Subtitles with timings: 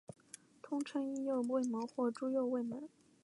[0.63, 2.89] 通称伊又卫门或猪右卫门。